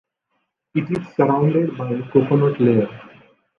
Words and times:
It 0.73 0.89
is 0.89 1.13
surrounded 1.15 1.77
by 1.77 1.91
a 1.91 2.01
coconut 2.09 2.59
layer. 2.59 2.87